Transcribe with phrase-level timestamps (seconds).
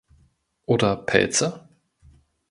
[0.65, 1.69] Oder Pelze?